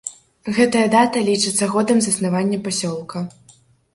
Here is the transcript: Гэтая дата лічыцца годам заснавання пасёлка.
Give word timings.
Гэтая 0.57 0.85
дата 0.95 1.21
лічыцца 1.27 1.69
годам 1.75 2.01
заснавання 2.05 2.57
пасёлка. 2.69 3.21